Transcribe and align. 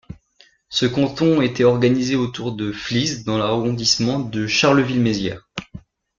Ce 0.69 0.87
canton 0.87 1.41
était 1.41 1.63
organisé 1.63 2.15
autour 2.15 2.53
de 2.55 2.71
Flize 2.71 3.23
dans 3.23 3.37
l'arrondissement 3.37 4.17
de 4.17 4.47
Charleville-Mézières. 4.47 5.47